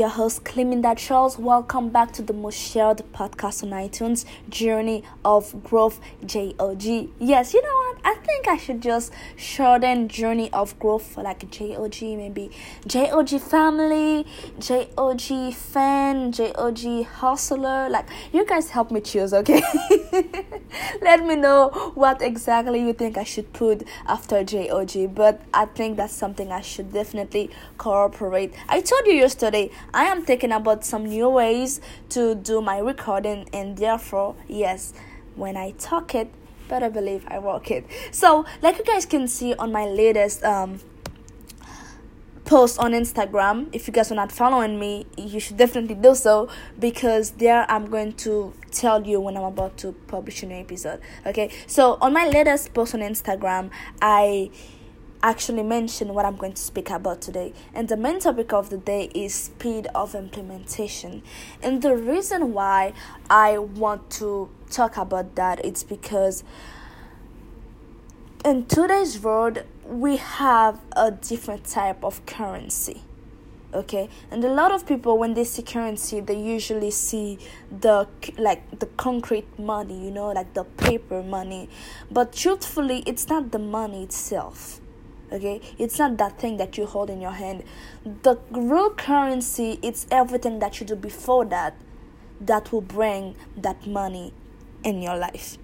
[0.00, 1.38] your host, Cleminda Charles.
[1.38, 7.10] Welcome back to the most shared podcast on iTunes, Journey of Growth JOG.
[7.18, 7.89] Yes, you know?
[8.04, 12.50] I think I should just shorten Journey of Growth for like JOG, maybe
[12.86, 14.26] JOG Family,
[14.58, 17.88] JOG Fan, JOG Hustler.
[17.88, 19.62] Like, you guys help me choose, okay?
[21.02, 25.96] Let me know what exactly you think I should put after JOG, but I think
[25.96, 28.54] that's something I should definitely cooperate.
[28.68, 31.80] I told you yesterday I am thinking about some new ways
[32.10, 34.92] to do my recording, and therefore, yes,
[35.36, 36.30] when I talk it,
[36.70, 37.84] better believe I work it.
[38.12, 40.80] So, like you guys can see on my latest um
[42.50, 43.68] post on Instagram.
[43.72, 46.48] If you guys are not following me, you should definitely do so
[46.80, 51.00] because there I'm going to tell you when I'm about to publish a new episode.
[51.24, 53.70] Okay, so on my latest post on Instagram,
[54.02, 54.50] I
[55.22, 57.52] actually mention what I'm going to speak about today.
[57.72, 61.22] And the main topic of the day is speed of implementation.
[61.62, 62.94] And the reason why
[63.28, 66.44] I want to talk about that it's because
[68.44, 73.02] in today's world we have a different type of currency
[73.72, 74.08] okay?
[74.30, 77.38] And a lot of people when they see currency they usually see
[77.70, 81.68] the like the concrete money you know like the paper money.
[82.10, 84.80] But truthfully it's not the money itself
[85.32, 85.60] okay?
[85.78, 87.64] It's not that thing that you hold in your hand.
[88.04, 91.74] The real currency it's everything that you do before that
[92.40, 94.32] that will bring that money
[94.84, 95.58] in your life.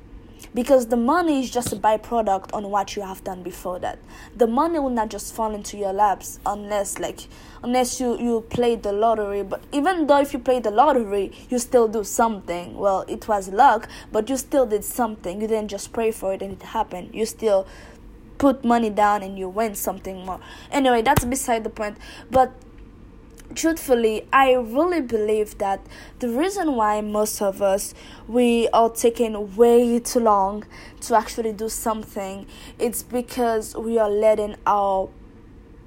[0.54, 3.98] Because the money is just a byproduct on what you have done before that.
[4.34, 7.28] The money will not just fall into your laps unless like
[7.62, 9.42] unless you you play the lottery.
[9.42, 12.76] But even though if you play the lottery you still do something.
[12.76, 15.40] Well it was luck but you still did something.
[15.40, 17.14] You didn't just pray for it and it happened.
[17.14, 17.66] You still
[18.38, 20.40] put money down and you win something more.
[20.70, 21.98] Anyway, that's beside the point.
[22.30, 22.52] But
[23.54, 25.86] truthfully, I really believe that
[26.18, 27.94] the reason why most of us
[28.28, 30.64] we are taking way too long
[31.02, 32.46] to actually do something,
[32.78, 35.08] it's because we are letting our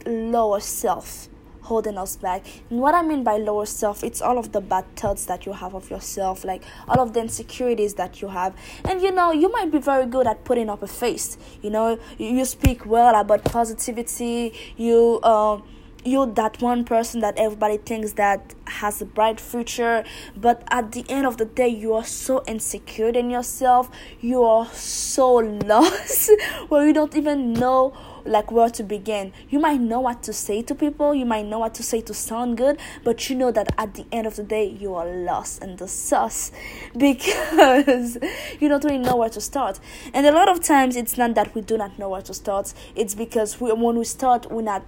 [0.06, 1.28] lower self
[1.70, 2.44] holding us back.
[2.72, 5.54] And what I mean by lower self, it's all of the bad thoughts that you
[5.54, 8.56] have of yourself, like all of the insecurities that you have.
[8.86, 11.38] And you know, you might be very good at putting up a face.
[11.62, 14.54] You know, you, speak well about positivity.
[14.78, 15.64] You um
[16.10, 20.04] you're that one person that everybody thinks that has a bright future
[20.36, 23.90] but at the end of the day you are so insecure in yourself
[24.20, 26.32] you are so lost
[26.70, 27.94] where you don't even know
[28.26, 29.34] like where to begin.
[29.50, 32.14] You might know what to say to people, you might know what to say to
[32.14, 35.64] sound good, but you know that at the end of the day, you are lost
[35.64, 36.52] in the sauce
[36.98, 38.18] because
[38.60, 39.80] you don't really know where to start.
[40.14, 42.74] And a lot of times, it's not that we do not know where to start,
[42.96, 44.86] it's because we, when we start, we're not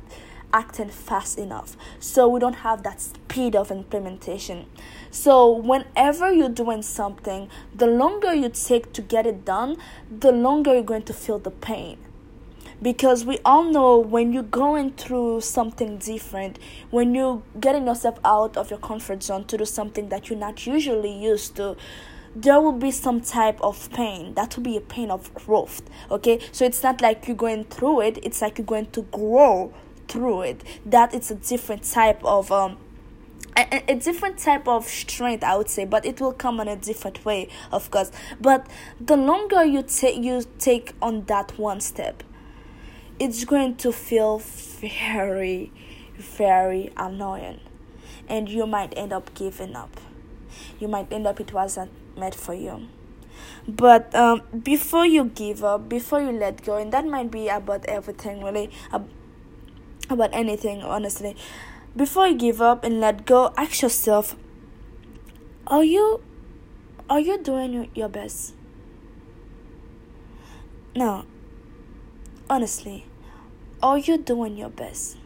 [0.53, 1.75] acting fast enough.
[1.99, 4.65] So we don't have that speed of implementation.
[5.09, 9.77] So whenever you're doing something, the longer you take to get it done,
[10.09, 11.97] the longer you're going to feel the pain
[12.81, 16.57] because we all know when you're going through something different,
[16.89, 20.65] when you're getting yourself out of your comfort zone to do something that you're not
[20.65, 21.77] usually used to,
[22.35, 24.33] there will be some type of pain.
[24.33, 25.81] That will be a pain of growth.
[26.09, 29.73] Okay, so it's not like you're going through it, it's like you're going to grow
[30.11, 30.63] through it.
[30.85, 32.77] That it's a different type of um
[33.57, 36.75] a, a, different type of strength i would say but it will come in a
[36.77, 38.65] different way of course but
[39.01, 42.23] the longer you take you take on that one step
[43.21, 45.71] it's going to feel very,
[46.15, 47.59] very annoying.
[48.27, 50.01] And you might end up giving up.
[50.79, 52.87] You might end up, it wasn't meant for you.
[53.67, 57.85] But um, before you give up, before you let go, and that might be about
[57.85, 58.71] everything, really,
[60.11, 61.35] about anything, honestly.
[61.95, 64.35] Before you give up and let go, ask yourself,
[65.67, 66.21] are you,
[67.09, 68.53] are you doing your best?
[70.95, 71.25] No,
[72.49, 73.05] honestly,
[73.81, 75.17] are you doing your best?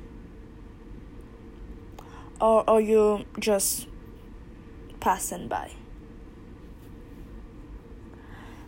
[2.40, 3.88] Or are you just
[5.00, 5.72] passing by?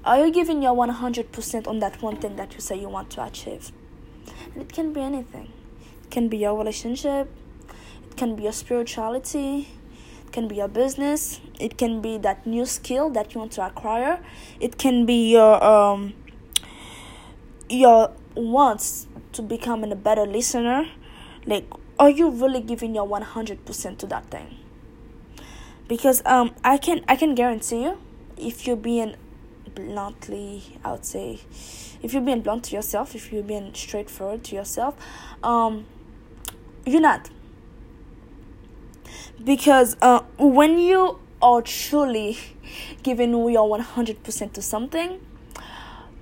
[0.03, 3.23] Are you giving your 100% on that one thing that you say you want to
[3.23, 3.71] achieve?
[4.53, 5.51] And it can be anything.
[6.07, 7.29] It can be your relationship,
[8.09, 9.67] it can be your spirituality,
[10.25, 13.65] it can be your business, it can be that new skill that you want to
[13.65, 14.23] acquire,
[14.61, 16.13] it can be your um
[17.69, 20.87] your wants to becoming a better listener.
[21.45, 21.65] Like
[21.99, 24.57] are you really giving your 100% to that thing?
[25.89, 27.97] Because um i can i can guarantee you
[28.37, 29.15] if you're being
[29.73, 31.39] bluntly i would say
[32.01, 34.95] if you're being blunt to yourself if you're being straightforward to yourself
[35.43, 35.85] um
[36.87, 37.29] you're not.
[39.43, 42.37] Because uh, when you are truly
[43.03, 45.19] giving your 100% to something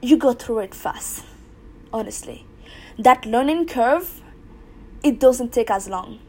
[0.01, 1.23] you go through it fast
[1.93, 2.45] honestly.
[2.99, 4.21] That learning curve
[5.03, 6.19] it doesn't take as long.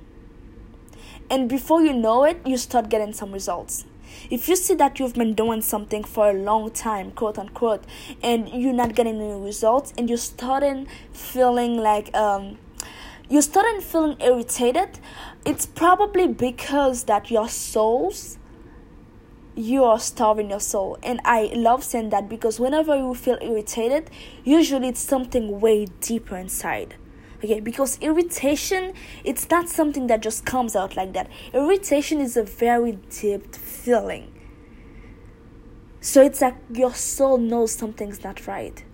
[1.30, 3.84] And before you know it you start getting some results.
[4.30, 7.84] If you see that you've been doing something for a long time quote unquote
[8.22, 12.58] and you're not getting any results and you're starting feeling like um
[13.28, 15.00] you're starting feeling irritated
[15.44, 18.38] it's probably because that your souls
[19.58, 20.98] you are starving your soul.
[21.02, 24.10] And i love saying that because whenever you feel irritated
[24.44, 26.94] usually it's something way deeper inside.
[27.42, 28.92] Okay because irritation
[29.24, 31.28] it's not something that just comes out like that.
[31.52, 34.32] Irritation is a very deep feeling.
[36.00, 38.84] So it's like your soul knows something's not right.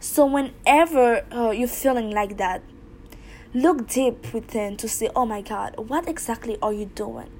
[0.00, 2.62] So whenever uh, you're feeling like that
[3.54, 7.30] look deep within to say oh my god what exactly are you doing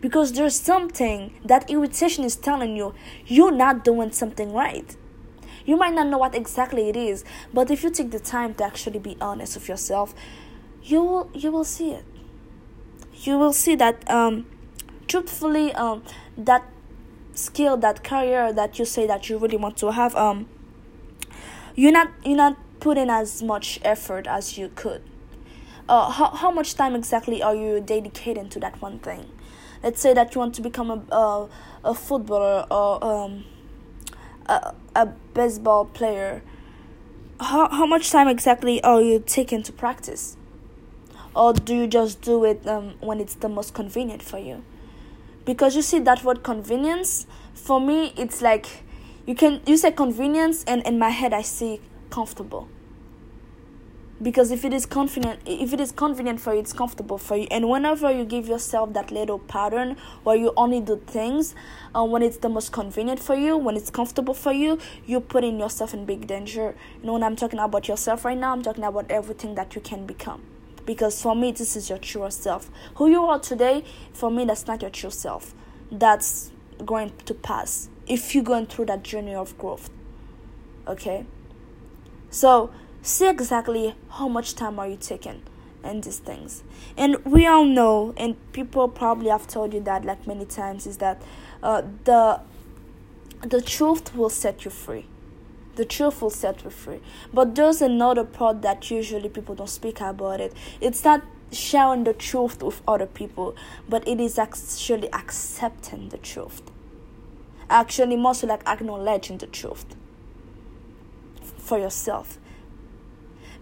[0.00, 2.94] because there's something that irritation is telling you
[3.26, 4.96] you're not doing something right.
[5.66, 8.64] You might not know what exactly it is, but if you take the time to
[8.64, 10.14] actually be honest with yourself,
[10.82, 12.04] you will you will see it.
[13.14, 14.46] You will see that um
[15.08, 16.02] truthfully um
[16.36, 16.64] that
[17.32, 20.46] skill, that career that you say that you really want to have um
[21.74, 25.02] you're not you're not putting as much effort as you could.
[25.88, 29.26] Uh, how, how much time exactly are you dedicating to that one thing?
[29.84, 31.48] let's say that you want to become a a,
[31.84, 33.44] a footballer or um,
[34.46, 36.42] a, a baseball player.
[37.38, 40.36] How, how much time exactly are you taking to practice?
[41.36, 44.64] Or do you just do it um, when it's the most convenient for you?
[45.44, 48.82] Because you see that word convenience for me it's like
[49.26, 51.80] you can you say convenience and in my head i see
[52.10, 52.68] comfortable
[54.22, 57.46] because if it is confident if it is convenient for you it's comfortable for you.
[57.50, 61.54] And whenever you give yourself that little pattern where you only do things
[61.94, 65.58] uh, when it's the most convenient for you when it's comfortable for you you're putting
[65.58, 66.74] yourself in big danger.
[67.00, 69.80] You know when i'm talking about yourself right now i'm talking about everything that you
[69.80, 70.42] can become.
[70.86, 72.70] Because for me this is your true self.
[72.96, 75.54] Who you are today for me that's not your true self.
[75.90, 76.52] That's
[76.84, 79.90] going to pass if you're going through that journey of growth.
[80.86, 81.24] Okay?
[82.30, 82.70] So
[83.04, 85.42] see exactly how much time are you taking
[85.82, 86.64] and these things.
[86.96, 90.96] And we all know and people probably have told you that like many times is
[90.96, 91.20] that
[91.62, 92.40] uh, the
[93.42, 95.06] the truth will set you free.
[95.76, 97.00] The truth will set you free.
[97.32, 100.54] But there's another part that usually people don't speak about it.
[100.80, 101.22] It's not
[101.52, 103.54] sharing the truth with other people
[103.88, 106.62] but it is actually accepting the truth.
[107.68, 109.94] Actually mostly like acknowledging the truth
[111.58, 112.38] for yourself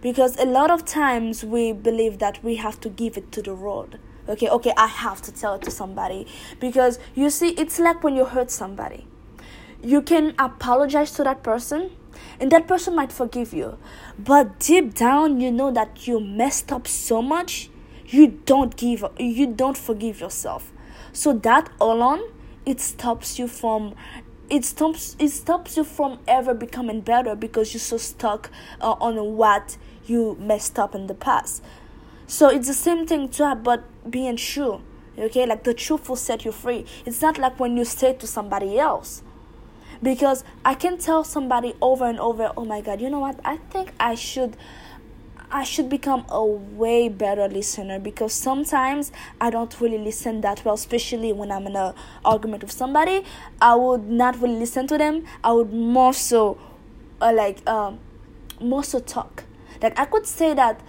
[0.03, 3.55] because a lot of times we believe that we have to give it to the
[3.55, 3.97] world
[4.27, 6.27] okay okay i have to tell it to somebody.
[6.59, 9.07] Because you see it's like when you hurt somebody.
[9.81, 11.91] You can apologize to that person
[12.39, 13.77] and that person might forgive you.
[14.17, 17.69] But deep down you know that you messed up so much
[18.07, 20.71] you don't give you don't forgive yourself.
[21.11, 22.21] So that alone
[22.65, 23.93] it stops you from
[24.49, 28.49] it stops it stops you from ever becoming better because you're so stuck
[28.81, 31.63] uh, on what you messed up in the past.
[32.27, 34.81] So it's the same thing to about being true.
[35.17, 36.85] Okay, like the truth will set you free.
[37.05, 39.21] It's not like when you say to somebody else.
[40.01, 43.39] Because I can tell somebody over and over, oh my god, you know what?
[43.45, 44.57] I think I should
[45.55, 50.73] I should become a way better listener because sometimes I don't really listen that well,
[50.73, 51.93] especially when I'm in an
[52.25, 53.23] argument with somebody.
[53.61, 55.25] I would not really listen to them.
[55.43, 56.57] I would more so,
[57.21, 57.99] uh, like, um,
[58.59, 59.43] more so talk.
[59.83, 60.79] Like I could say that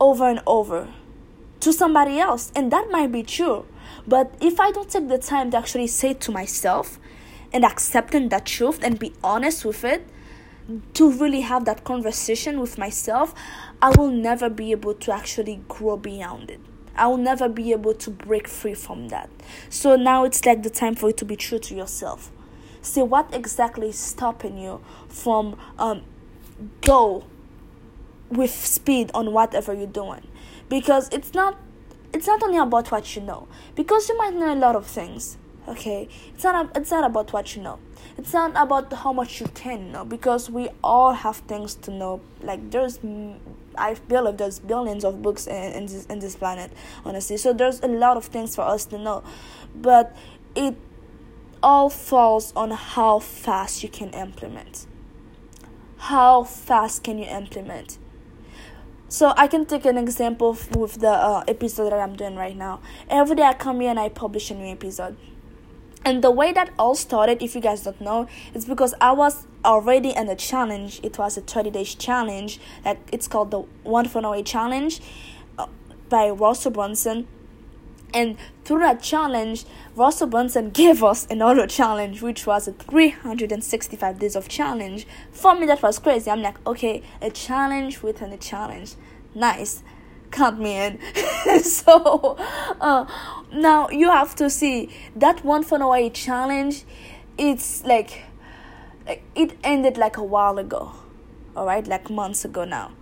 [0.00, 0.88] over and over
[1.58, 3.66] to somebody else, and that might be true.
[4.06, 7.00] But if I don't take the time to actually say to myself
[7.52, 10.06] and accepting that truth and be honest with it,
[10.94, 13.34] to really have that conversation with myself,
[13.82, 16.60] I will never be able to actually grow beyond it.
[16.96, 19.28] I will never be able to break free from that.
[19.68, 22.32] So now it's like the time for you to be true to yourself.
[22.82, 26.02] See what exactly is stopping you from um,
[26.80, 27.24] go
[28.30, 30.26] with speed on whatever you're doing.
[30.68, 31.58] Because it's not
[32.12, 33.48] it's not only about what you know.
[33.74, 35.36] Because you might know a lot of things
[35.68, 36.08] okay?
[36.34, 37.78] It's not it's not about what you know.
[38.18, 42.20] It's not about how much you can know because we all have things to know.
[42.40, 42.98] Like there's
[43.78, 46.72] i believe there's billions of books in, in this in this planet
[47.04, 47.36] honestly.
[47.36, 49.22] So there's a lot of things for us to know.
[49.74, 50.14] But
[50.54, 50.76] it
[51.62, 54.86] all falls on how fast you can implement.
[55.98, 57.98] How fast can you implement
[59.16, 62.80] So I can take an example with the uh, episode that I'm doing right now.
[63.08, 65.16] Every day I come here and I publish a new episode.
[66.04, 69.46] And the way that all started, if you guys don't know, is because I was
[69.64, 71.00] already in a challenge.
[71.02, 72.60] It was a 30 days challenge.
[72.84, 75.00] Like it's called the One Funnel Away Challenge
[75.58, 75.68] uh,
[76.10, 77.26] by Russell Brunson.
[78.12, 84.36] And through that challenge, Russell Brunson gave us another challenge, which was a 365 days
[84.36, 85.06] of challenge.
[85.32, 86.30] For me, that was crazy.
[86.30, 88.92] I'm like, okay, a challenge within a challenge.
[89.36, 89.82] Nice.
[90.30, 90.98] Count me in.
[91.62, 92.36] so,
[92.80, 93.06] uh,
[93.52, 96.84] now you have to see that one funnel away challenge.
[97.36, 98.22] It's like,
[99.34, 100.92] it ended like a while ago.
[101.54, 102.92] All right, like months ago now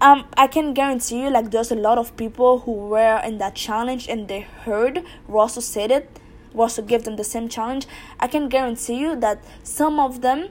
[0.00, 3.54] um i can guarantee you like there's a lot of people who were in that
[3.54, 6.18] challenge and they heard russell said it
[6.54, 7.86] russell gave them the same challenge
[8.18, 10.48] i can guarantee you that some of them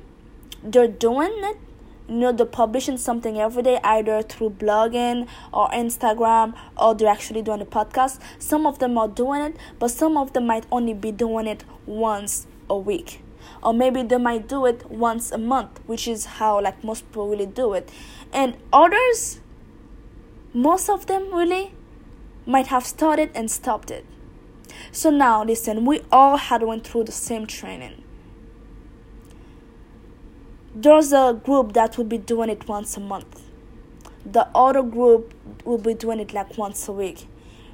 [0.63, 1.57] they're doing it
[2.09, 7.41] you know they're publishing something every day either through blogging or instagram or they're actually
[7.41, 8.19] doing a podcast.
[8.39, 11.63] Some of them are doing it but some of them might only be doing it
[11.85, 13.21] once a week.
[13.61, 17.29] Or maybe they might do it once a month which is how like most people
[17.29, 17.91] really do it.
[18.33, 19.39] And others
[20.53, 21.73] most of them really
[22.45, 24.05] might have started and stopped it.
[24.91, 28.03] So now listen we all had went through the same training
[30.73, 33.43] there's a group that will be doing it once a month.
[34.25, 35.33] The other group
[35.65, 37.27] will be doing it like once a week.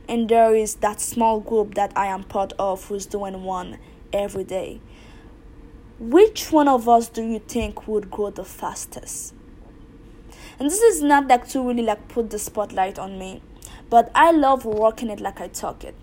[0.07, 3.79] And there is that small group that i am part of who's doing one
[4.13, 4.79] every day.
[5.99, 9.33] Which one of us do you think would grow the fastest?
[10.59, 13.41] And this is not like to really like put the spotlight on me
[13.89, 15.95] but i love working it like i talk it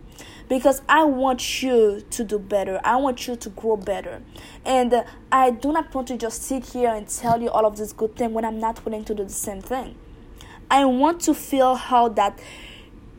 [0.53, 2.79] because I want you to do better.
[2.85, 4.21] I want you to grow better.
[4.67, 7.79] And uh, I do not want to just sit here and tell you all of
[7.79, 9.95] this good thing when I'm not willing to do the same thing.
[10.71, 12.39] I want to feel how that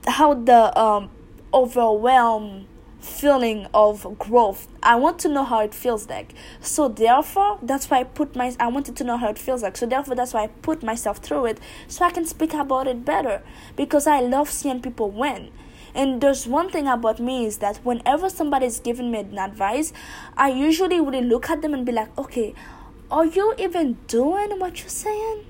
[0.06, 1.10] how the um
[1.52, 2.68] overwhelm
[3.00, 4.68] feeling of growth.
[4.84, 6.36] I want to know how it feels like.
[6.62, 9.76] So therefore, that's why I put my I wanted to know how it feels like.
[9.76, 13.04] So therefore, that's why I put myself through it so I can speak about it
[13.04, 13.42] better
[13.76, 15.50] because I love seeing people win.
[15.96, 19.94] And there's one thing about me is that whenever somebody's giving me an advice,
[20.36, 22.56] I usually really look at them and be like, okay,
[23.12, 25.46] are you even doing what you're saying?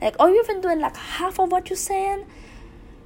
[0.00, 2.24] Like, are you even doing like half of what you're saying?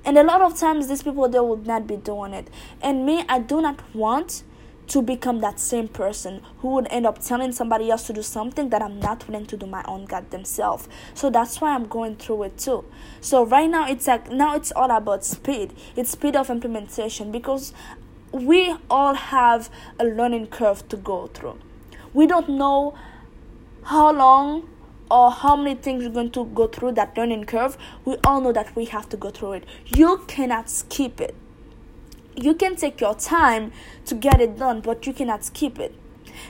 [0.04, 2.48] And a lot of times, these people they will not be doing it.
[2.82, 4.42] And me, I do not want
[4.88, 8.68] to become that same person who would end up telling somebody else to do something
[8.70, 10.88] that I'm not willing to do my own goddamn self.
[11.14, 12.84] So that's why I'm going through it too.
[13.20, 15.72] So right now it's like now it's all about speed.
[15.96, 17.72] It's speed of implementation because
[18.32, 21.58] we all have a learning curve to go through.
[22.12, 22.96] We don't know
[23.84, 24.68] how long
[25.10, 28.52] or how many things we're going to go through that learning curve, we all know
[28.52, 29.64] that we have to go through it.
[29.94, 31.34] You cannot skip it.
[32.36, 33.72] You can take your time
[34.06, 35.94] to get it done, but you cannot skip it.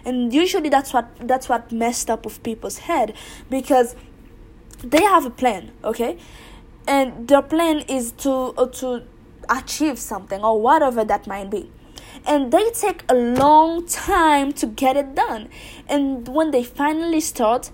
[0.05, 3.15] And usually that's what that's what messed up with people's head
[3.51, 3.95] because
[4.83, 6.19] they have a plan, okay?
[6.87, 9.03] And their plan is to uh, to
[9.49, 11.71] achieve something or whatever that might be
[12.27, 15.49] and they take a long time to get it done
[15.89, 17.71] and when they finally start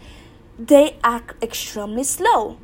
[0.58, 2.58] they act extremely slow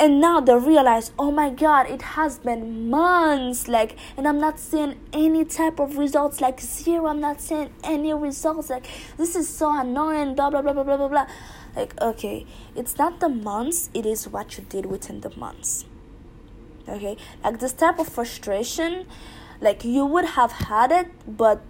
[0.00, 4.58] and now they realize oh my god it has been months like and i'm not
[4.58, 8.86] seeing any type of results like zero i'm not seeing any results like
[9.16, 11.26] this is so annoying blah blah blah blah blah blah blah.
[11.76, 15.84] Like okay it's not the months it is what you did within the months
[16.88, 17.16] okay?
[17.44, 19.06] Like this type of frustration
[19.60, 21.60] like you would have had it but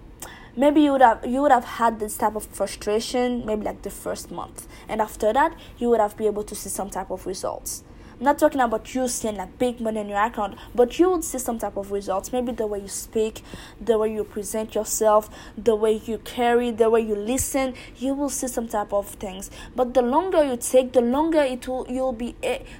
[0.56, 3.90] maybe you would have you would have had this type of frustration maybe like the
[3.90, 4.66] first month.
[4.88, 7.82] And after that you would have been able to see some type of results
[8.20, 11.38] Not talking about you seeing like big money in your account, but you would see
[11.38, 12.32] some type of results.
[12.32, 13.42] Maybe the way you speak,
[13.80, 18.28] the way you present yourself, the way you carry, the way you listen, you will
[18.28, 19.50] see some type of things.
[19.76, 22.34] But the longer you take, the longer it will you'll be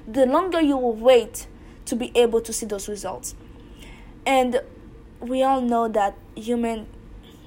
[0.07, 1.47] the longer you will wait
[1.85, 3.33] to be able to see those results.
[4.25, 4.61] And
[5.21, 6.87] we all know that human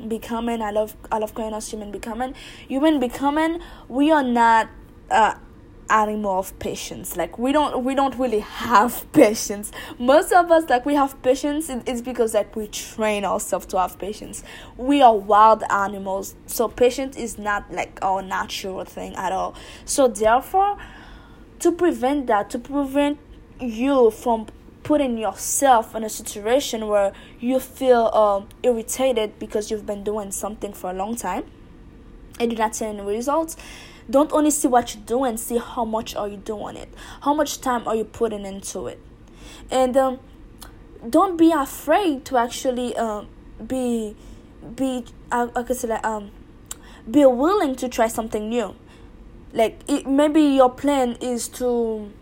[0.09, 0.63] becoming.
[0.63, 2.35] I love I love calling us human becoming.
[2.69, 3.61] Human becoming.
[3.89, 4.69] We are not
[5.11, 5.35] uh,
[5.93, 7.17] animal of patience.
[7.17, 9.71] Like we don't we don't really have patience.
[9.99, 11.71] Most of us like we have patience.
[11.87, 14.43] It's because like we train ourselves to have patience.
[14.77, 19.55] We are wild animals, so patience is not like our natural thing at all.
[19.85, 20.79] So therefore,
[21.61, 23.19] to prevent that, to prevent
[23.61, 24.47] you from
[24.83, 30.73] putting yourself in a situation where you feel um, irritated because you've been doing something
[30.73, 31.45] for a long time
[32.41, 33.57] and you're not seeing results
[34.12, 36.88] don't only see what you're doing see how much are you doing it.
[37.23, 39.00] How much time are you putting into it?
[39.71, 40.21] And um,
[41.09, 43.25] don't be afraid to actually uh,
[43.66, 44.14] be
[44.76, 46.31] be I, I could say like um
[47.11, 48.76] be willing to try something new.
[49.52, 52.12] Like it, maybe your plan is to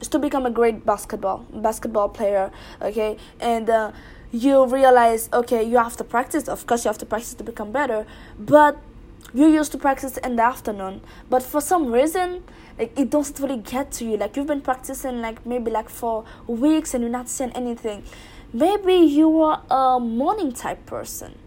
[0.00, 3.18] is to become a great basketball basketball player okay?
[3.40, 3.92] And uh,
[4.32, 6.48] you realize okay you have to practice.
[6.48, 8.06] Of course you have to practice to become better.
[8.38, 8.78] But
[9.34, 12.42] you used to practice in the afternoon but for some reason
[12.78, 14.16] like it doesn't really get to you.
[14.16, 18.04] Like you've been practicing like maybe like for weeks and you're not seeing anything.
[18.52, 21.38] Maybe you are a morning type person.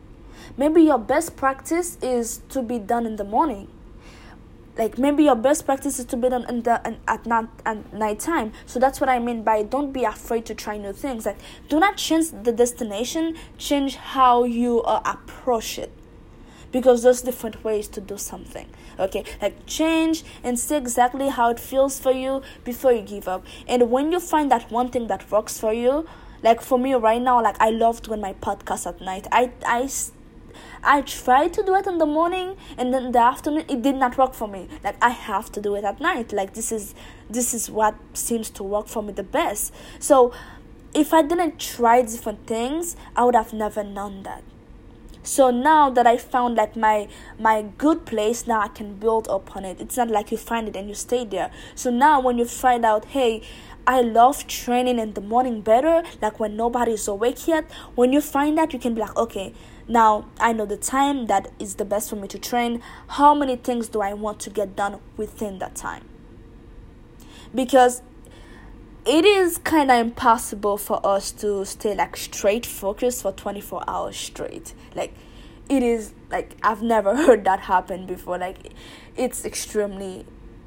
[0.57, 3.67] Maybe your best practice is to be done in the morning.
[4.77, 7.93] Like maybe your best practice is to be done in the in, at night at
[7.93, 8.53] night time.
[8.65, 11.25] So that's what i mean by don't be afraid to try new things.
[11.25, 15.91] Like do not change the destination change how you uh, approach it
[16.71, 18.67] because there's different ways to do something
[18.99, 23.45] okay like change and see exactly how it feels for you before you give up
[23.67, 26.07] and when you find that one thing that works for you
[26.43, 29.89] like for me right now like i love doing my podcast at night i i
[30.83, 34.17] I tried to do it in the morning and then the afternoon it did not
[34.17, 34.67] work for me.
[34.83, 36.31] Like I have to do it at night.
[36.31, 36.95] Like this is
[37.29, 39.73] this is what seems to work for me the best.
[39.99, 40.33] So
[40.93, 44.43] if I didn't try different things, I would have never known that.
[45.27, 49.65] So now that I found like my my good place, now I can build upon
[49.65, 49.81] it.
[49.81, 51.51] It's not like you find it and you stay there.
[51.75, 53.41] So now when you find out, hey,
[53.85, 57.69] I love training in the morning better, like when nobody's awake yet.
[57.95, 59.53] When you find that, you can be like, okay,
[59.85, 62.81] now I know the time that is the best for me to train.
[63.19, 66.07] How many things do I want to get done within that time?
[67.53, 68.01] Because
[69.07, 74.17] it is kind of impossible for us to stay like straight focused for 24 hours
[74.17, 74.73] straight.
[74.95, 75.13] Like
[75.69, 78.37] it is like I've never heard that happen before.
[78.37, 78.73] Like
[79.15, 80.25] it's extremely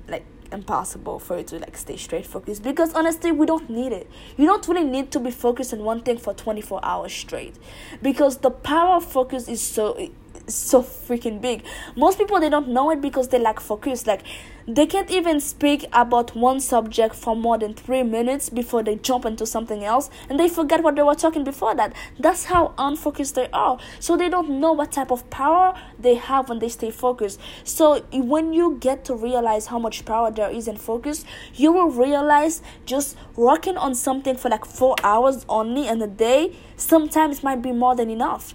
[0.09, 4.11] like impossible for you to like stay straight focused because honestly we don't need it
[4.37, 7.55] you don't really need to be focused on one thing for 24 hours straight
[8.03, 9.97] because the power of focus is so
[10.55, 11.65] so freaking big.
[11.97, 14.07] Most people they don't know it because they lack focus.
[14.07, 14.23] Like
[14.69, 19.25] they can't even speak about one subject for more than three minutes before they jump
[19.25, 21.93] into something else and they forget what they were talking before that.
[22.19, 23.79] That's how unfocused they are.
[23.99, 27.41] So they don't know what type of power they have when they stay focused.
[27.65, 31.25] So when you get to realize how much power there is in focus,
[31.55, 36.57] you will realize just working on something for like four hours only in a day
[36.77, 38.55] sometimes might be more than enough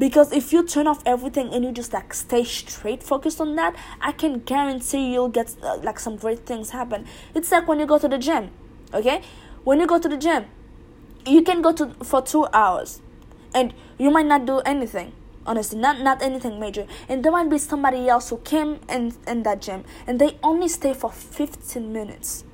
[0.00, 3.76] because if you turn off everything and you just like stay straight focused on that
[4.00, 7.06] i can guarantee you'll get uh, like some great things happen.
[7.34, 8.50] It's like when you go to the gym
[8.94, 9.22] okay?
[9.62, 10.46] When you go to the gym
[11.26, 13.02] you can go to for two hours
[13.54, 15.12] and you might not do anything.
[15.44, 16.86] Honestly not not anything major.
[17.08, 20.68] And there might be somebody else who came in in that gym and they only
[20.68, 22.44] stay for 15 minutes.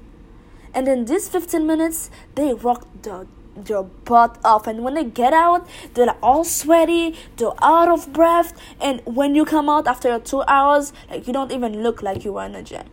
[0.75, 4.67] And in these 15 minutes they rock the their butt off.
[4.67, 8.53] And when they get out they're all sweaty they're out of breath.
[8.81, 12.33] And when you come out after two hours like you don't even look like you
[12.35, 12.87] were in the gym.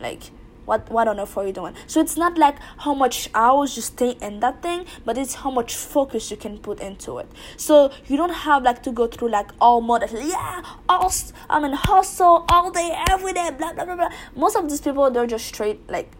[0.00, 0.30] Like
[0.66, 1.74] what what on earth are you doing?
[1.86, 5.50] So it's not like how much hours you stay in that thing but it's how
[5.50, 7.28] much focus you can put into it.
[7.56, 11.12] So you don't have like to go through like all mode yeah all
[11.48, 14.10] i mean hustle all day every day blah blah blah blah.
[14.36, 16.12] Most of these people they're just straight like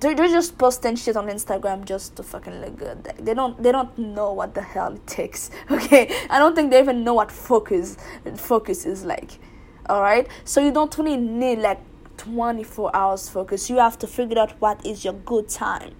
[0.00, 3.04] they're, they're just posting shit on Instagram just to fucking look good.
[3.18, 5.50] They don't they don't know what the hell it takes.
[5.70, 7.96] Okay, I don't think they even know what focus
[8.36, 9.38] focus is like.
[9.86, 11.80] All right, so you don't really need like
[12.16, 13.68] 24 hours focus.
[13.68, 15.94] You have to figure out what is your good time,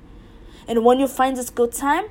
[0.67, 2.07] and when you find this good time,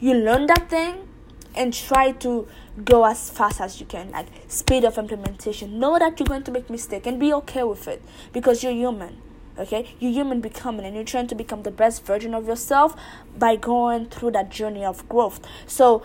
[0.00, 1.08] you learn that thing
[1.54, 2.48] and try to
[2.84, 6.50] go as fast as you can like speed of implementation know that you're going to
[6.50, 9.22] make mistake and be okay with it because you're human
[9.58, 9.94] okay?
[9.98, 12.94] You're human becoming and you're trying to become the best version of yourself
[13.36, 15.40] by going through that journey of growth.
[15.66, 16.02] So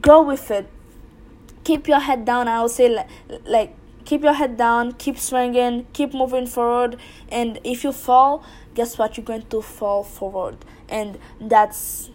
[0.00, 0.68] go with it.
[1.64, 3.08] Keep your head down i would say like,
[3.44, 3.74] like
[4.06, 6.96] keep your head down keep swinging keep moving forward.
[7.28, 8.42] And if you fall
[8.78, 9.16] guess what?
[9.16, 10.56] You're going to fall forward.
[10.88, 12.10] And that's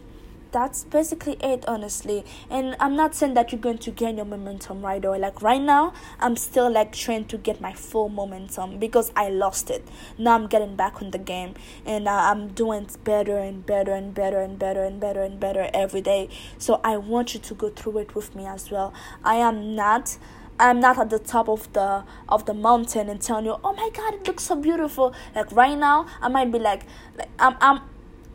[0.53, 2.23] that's basically it honestly.
[2.49, 5.19] And i'm not saying that you're going to gain your momentum right away.
[5.19, 9.69] Like right now i'm still like trying to get my full momentum because i lost
[9.69, 9.85] it.
[10.17, 11.55] Now i'm getting back on the game.
[11.85, 15.69] And uh, i'm doing better and better and better and better and better and better
[15.73, 16.29] every day.
[16.57, 18.93] So i want you to go through it with me as well.
[19.23, 20.17] I am not
[20.59, 23.89] I'm not at the top of the of the mountain and telling you, "Oh my
[23.93, 26.83] God, it looks so beautiful." Like right now, I might be like,
[27.17, 27.81] like I'm I'm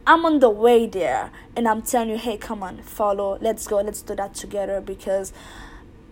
[0.08, 3.82] I'm on the way there and I'm telling you, hey, come on, follow, let's go,
[3.82, 5.34] let's do that together because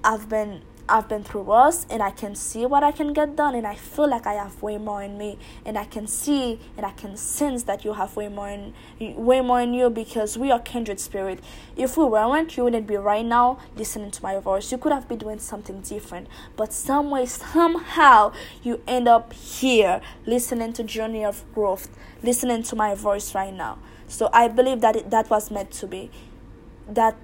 [0.04, 3.54] I've been I've been through worse and I can see what I can get done
[3.54, 6.86] and I feel like I have way more in me and I can see and
[6.86, 10.50] I can sense that you have way more in way more in you because we
[10.50, 11.40] are kindred spirit.
[11.76, 14.70] If we weren't, you wouldn't be right now listening to my voice.
[14.70, 16.28] You could have been doing something different.
[16.56, 21.88] But some way, somehow you end up here listening to Journey of Growth,
[22.22, 23.78] listening to my voice right now.
[24.08, 26.10] So I believe that it, that was meant to be.
[26.88, 27.16] That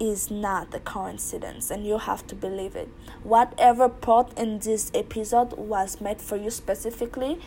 [0.00, 2.88] is not a coincidence and you have to believe it.
[3.22, 7.40] Whatever part in this episode was made for you specifically,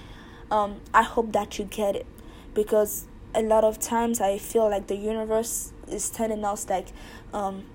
[0.50, 2.06] um, I hope that you get it
[2.54, 6.90] because a lot of times I feel like the universe is telling us like
[7.34, 7.66] um,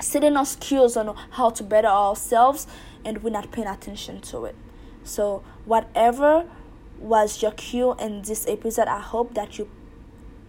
[0.00, 2.66] setting us cues on how to better ourselves
[3.04, 4.56] and we're not paying attention to it.
[5.04, 6.48] So whatever
[6.98, 9.68] was your cue in this episode, I hope that you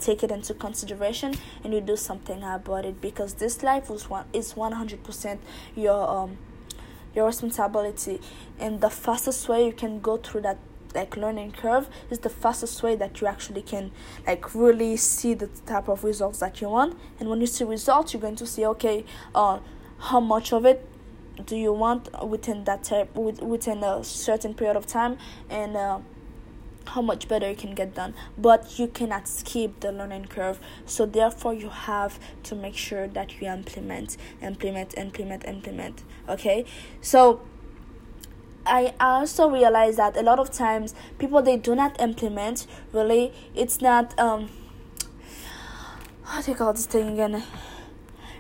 [0.02, 4.26] take it into consideration and you do something about it because this life was one
[4.34, 5.38] is 100%
[5.76, 6.38] your um
[7.14, 8.22] your responsibility.
[8.58, 10.58] And the fastest way you can go through that
[10.94, 13.92] like learning curve is the fastest way that you actually can
[14.28, 16.98] like really see the type of results that you want.
[17.20, 19.60] And when you see results you're going to see okay uh
[20.00, 20.86] how much of it
[21.46, 25.18] do you want within that type within a certain period of time.
[25.50, 26.00] And uh,
[26.88, 28.14] how much better you can get done.
[28.38, 30.60] But you cannot skip the learning curve.
[30.86, 36.04] So therefore you have to make sure that you implement implement implement implement.
[36.28, 36.66] Okay?
[37.02, 37.42] So
[38.66, 42.68] I also realize that a lot of times people they do not implement.
[42.94, 44.50] Really it's not um
[46.24, 47.44] how do you call this thing again?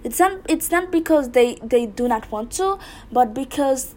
[0.03, 2.79] It's not it's not because they they do not want to
[3.11, 3.95] but because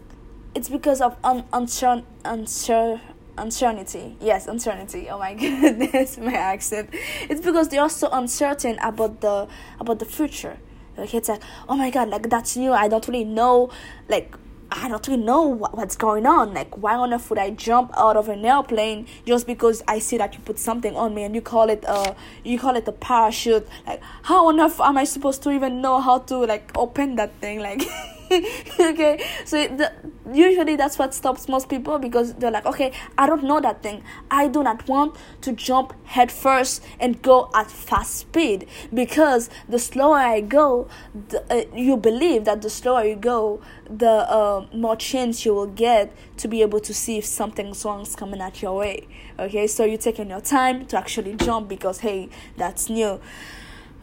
[0.53, 3.01] it's because of un, uncertain unsure
[3.37, 6.89] uncertainty yes uncertainty oh my goodness my accent
[7.29, 9.47] it's because they are so uncertain about the
[9.79, 10.57] about the future
[10.97, 13.69] like it's like oh my god like that's new i don't really know
[14.07, 14.35] like
[14.71, 16.53] I don't really know what, what's going on.
[16.53, 20.17] Like, why on earth would I jump out of an airplane just because I see
[20.17, 22.91] that you put something on me and you call it a you call it a
[22.91, 23.67] parachute?
[23.85, 27.33] Like, how on earth am I supposed to even know how to like open that
[27.39, 27.59] thing?
[27.59, 27.83] Like,
[28.79, 29.91] okay so the,
[30.33, 34.03] usually that's what stops most people because they're like okay i don't know that thing.
[34.31, 39.79] I do not want to jump head first and go at fast speed because the
[39.79, 40.87] slower i go
[41.29, 45.67] the, uh, you believe that the slower you go the uh, more chance you will
[45.67, 49.07] get to be able to see if something wrong's coming at your way.
[49.37, 53.19] Okay so you're taking your time to actually jump because hey that's new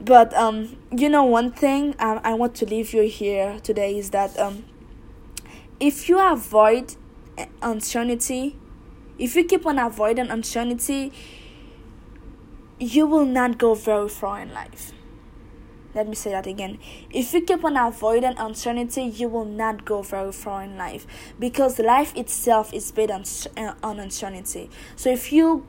[0.00, 4.10] but um, you know, one thing um, I want to leave you here today is
[4.10, 4.64] that um,
[5.78, 6.96] if you avoid
[7.60, 8.56] uncertainty,
[9.18, 11.12] if you keep on avoiding uncertainty,
[12.78, 14.92] you will not go very far in life.
[15.94, 16.78] Let me say that again.
[17.10, 21.06] If you keep on avoiding uncertainty, you will not go very far in life
[21.38, 23.24] because life itself is based on,
[23.62, 24.70] uh, on uncertainty.
[24.96, 25.66] So if you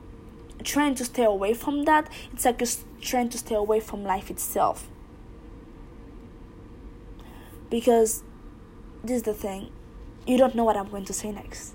[0.62, 2.68] trying to stay away from that, it's like you're
[3.00, 4.88] trying to stay away from life itself.
[7.70, 8.22] Because
[9.02, 9.70] this is the thing
[10.26, 11.74] you don't know what I'm going to say next.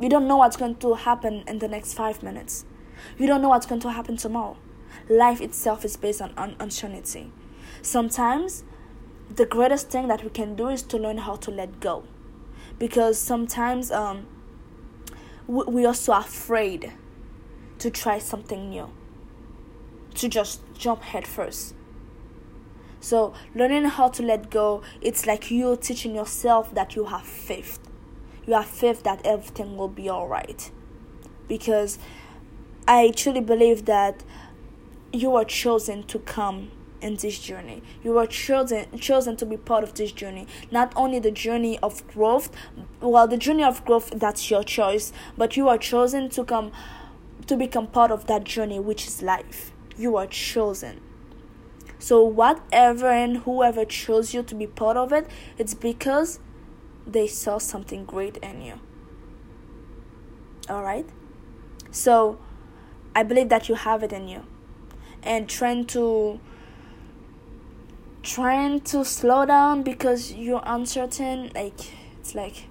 [0.00, 2.64] You don't know what's going to happen in the next five minutes.
[3.16, 4.56] You don't know what's going to happen tomorrow.
[5.08, 7.30] Life itself is based on un- uncertainty.
[7.80, 8.64] Sometimes
[9.32, 12.04] the greatest thing that we can do is to learn how to let go.
[12.78, 14.26] Because sometimes um,
[15.46, 16.92] we, are so afraid
[17.78, 18.90] to try something new,
[20.14, 21.74] to just jump head first.
[23.00, 27.78] So, learning how to let go, it's like you teaching yourself that you have faith.
[28.46, 30.70] You have faith that everything will be alright.
[31.46, 31.98] Because
[32.88, 34.22] I truly believe that
[35.12, 36.70] you are chosen to come
[37.04, 37.82] in this journey.
[38.02, 40.46] You were chosen chosen to be part of this journey.
[40.70, 42.50] Not only the journey of growth,
[43.00, 46.72] well the journey of growth that's your choice, but you are chosen to come
[47.46, 49.72] to become part of that journey, which is life.
[49.98, 51.00] You are chosen.
[51.98, 55.26] So, whatever and whoever chose you to be part of it,
[55.58, 56.40] it's because
[57.06, 58.80] they saw something great in you.
[60.68, 61.06] Alright?
[61.90, 62.38] So,
[63.14, 64.44] I believe that you have it in you.
[65.22, 66.40] And trying to
[68.24, 71.78] trying to slow down because you're uncertain like
[72.18, 72.68] it's like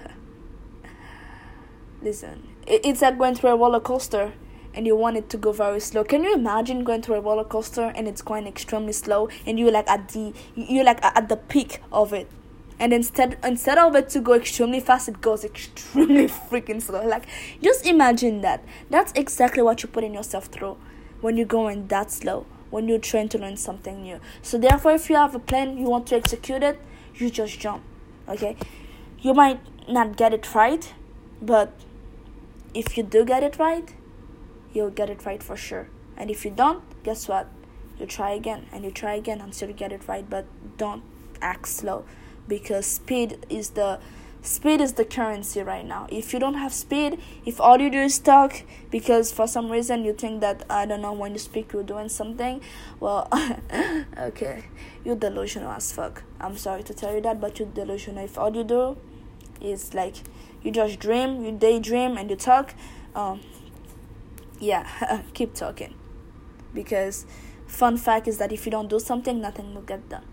[2.02, 4.34] listen it's like going through a roller coaster
[4.74, 6.04] and you want it to go very slow.
[6.04, 9.72] Can you imagine going through a roller coaster and it's going extremely slow and you're
[9.72, 12.30] like at the you're like at the peak of it.
[12.78, 17.06] And instead instead of it to go extremely fast, it goes extremely freaking slow.
[17.06, 17.26] Like
[17.62, 18.64] just imagine that.
[18.90, 20.78] That's exactly what you're putting yourself through
[21.22, 22.46] when you're going that slow.
[22.70, 24.20] When you're trying to learn something new.
[24.42, 26.80] So therefore, if you have a plan, you want to execute it,
[27.16, 27.84] you just jump.
[28.28, 28.58] Okay,
[29.20, 30.94] you might not get it right,
[31.42, 31.72] but
[32.74, 33.94] if you do get it right,
[34.74, 35.90] you'll get it right for sure.
[36.18, 37.48] And if you don't, guess what?
[38.00, 40.46] You try again and you try again until you get it right, but
[40.78, 41.04] don't
[41.42, 42.04] act slow
[42.48, 44.00] because speed is the
[44.46, 46.08] speed is the currency right now.
[46.10, 50.06] If you don't have speed, if all you do is talk because for some reason
[50.06, 52.62] you think that I don't know when you speak you're doing something,
[53.00, 53.28] well,
[54.18, 54.66] okay,
[55.04, 56.24] you're delusional as fuck.
[56.40, 58.24] I'm sorry to tell you that, but you're delusional.
[58.24, 58.98] If all you do
[59.62, 60.16] is like
[60.64, 62.74] you just dream, you daydream, and you talk,
[63.16, 63.42] um,
[64.60, 65.94] yeah, keep talking
[66.74, 67.26] because
[67.68, 70.26] fun fact is that if you don't do something, nothing will get done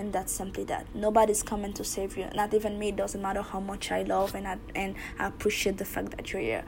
[0.00, 0.86] and that's simply that.
[0.94, 2.26] Nobody's coming to save you.
[2.34, 2.88] Not even me.
[2.88, 6.32] It doesn't matter how much i love and i and i appreciate the fact that
[6.32, 6.64] you're here.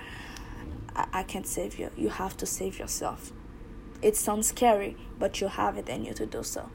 [0.94, 1.90] I, I can't save you.
[1.96, 3.32] You have to save yourself.
[4.02, 6.68] It sounds scary but you have it in you to do so.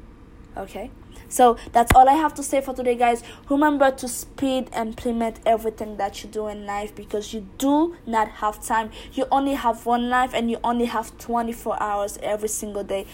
[0.58, 0.90] Okay?
[1.30, 3.22] So that's all i have to say for today guys.
[3.50, 8.66] Remember to speed implement everything that you do in life because you do not have
[8.66, 8.90] time.
[9.14, 13.06] You only have one life and you only have 24 hours every single day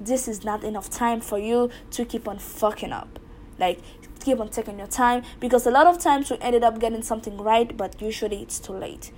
[0.00, 3.18] this is not enough time for you to keep on fucking up.
[3.58, 3.80] Like,
[4.20, 7.36] keep on taking your time because a lot of times we ended up getting something
[7.36, 9.12] right, but usually it's too late.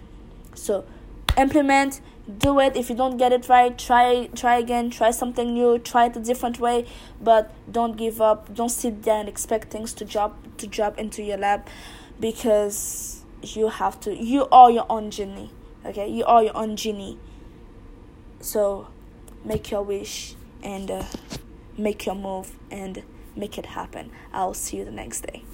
[0.54, 0.84] So,
[1.36, 2.00] implement,
[2.38, 2.76] do it.
[2.76, 6.20] If you don't get it right, try try again, try something new, try it a
[6.20, 6.86] different way,
[7.20, 8.52] but don't give up.
[8.54, 11.68] Don't sit there and expect things to drop to drop into your lap
[12.20, 15.50] because you have to you are your own genie.
[15.84, 16.08] Okay?
[16.08, 17.18] You are your own genie.
[18.40, 18.88] So,
[19.44, 21.04] make your wish and uh,
[21.76, 23.02] make your move and
[23.36, 24.10] make it happen.
[24.32, 25.44] I'll see you the next day.